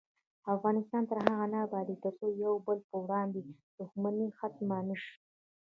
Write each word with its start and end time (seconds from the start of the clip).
افغانستان 0.55 1.03
تر 1.09 1.17
هغو 1.25 1.45
نه 1.53 1.57
ابادیږي، 1.67 2.01
ترڅو 2.03 2.25
د 2.31 2.39
یو 2.45 2.53
بل 2.65 2.77
پر 2.89 2.97
وړاندې 3.03 3.39
دښمني 3.79 4.27
ختمه 4.39 4.77
نشي. 4.87 5.13